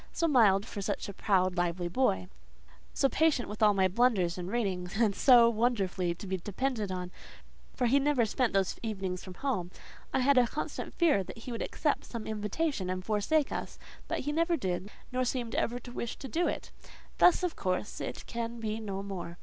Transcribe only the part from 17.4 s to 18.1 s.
of course,